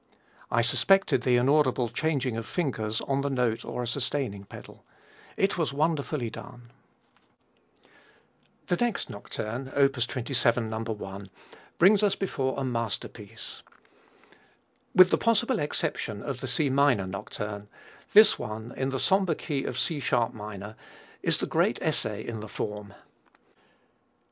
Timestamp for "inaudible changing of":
1.35-2.47